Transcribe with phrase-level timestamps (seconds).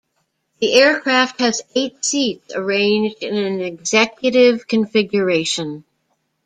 [0.57, 5.83] The aircraft has eight seats arranged in an executive configuration.